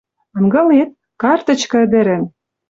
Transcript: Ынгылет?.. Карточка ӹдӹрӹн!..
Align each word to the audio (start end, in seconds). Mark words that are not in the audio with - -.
Ынгылет?.. 0.37 0.89
Карточка 1.21 1.77
ӹдӹрӹн!.. 1.85 2.23